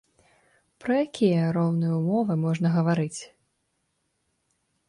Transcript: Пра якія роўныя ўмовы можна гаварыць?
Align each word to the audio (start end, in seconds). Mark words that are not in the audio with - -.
Пра 0.83 0.95
якія 1.05 1.51
роўныя 1.59 1.93
ўмовы 1.99 2.33
можна 2.47 2.67
гаварыць? 2.77 3.21